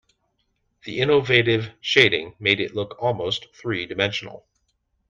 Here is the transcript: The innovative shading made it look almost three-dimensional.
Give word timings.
The 0.83 0.99
innovative 0.99 1.69
shading 1.79 2.33
made 2.39 2.59
it 2.59 2.73
look 2.75 2.95
almost 2.97 3.53
three-dimensional. 3.53 4.47